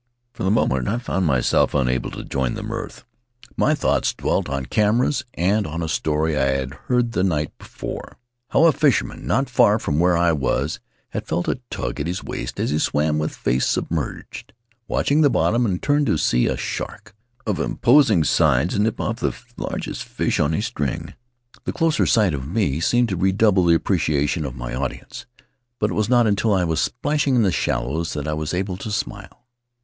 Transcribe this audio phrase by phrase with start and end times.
[0.33, 3.05] For the moment I found myself unable to join in the mirth.
[3.55, 8.17] My thoughts dwelt on cameras and on a story I had heard the night before—
[8.49, 10.79] how a fisherman, not far from where I was,
[11.09, 14.53] had felt a tug at his waist as he swam with face sub merged,
[14.87, 17.13] watching the bottom, and turned to see a shark
[17.45, 21.13] of imposing size nip off the largest fish on his string.
[21.65, 25.27] The closer sight of me seemed to redouble the appre ciation of my audience,
[25.77, 28.77] but it was not until I was splashing in the shallows that I was able
[28.77, 29.45] to smile.